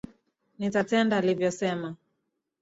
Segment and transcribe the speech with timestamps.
[0.59, 1.95] Nitatenda alivyo sema.